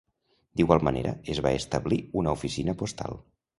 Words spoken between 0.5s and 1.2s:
D'igual manera,